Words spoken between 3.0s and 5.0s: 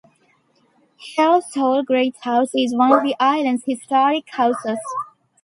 the island's historic houses.